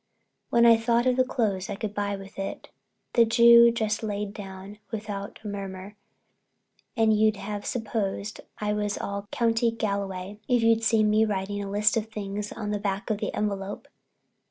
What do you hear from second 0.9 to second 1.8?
of the clothes I